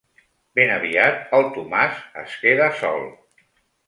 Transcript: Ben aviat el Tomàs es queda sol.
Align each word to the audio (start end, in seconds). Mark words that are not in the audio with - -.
Ben 0.59 0.69
aviat 0.75 1.19
el 1.39 1.45
Tomàs 1.57 1.99
es 2.21 2.39
queda 2.47 2.71
sol. 2.81 3.05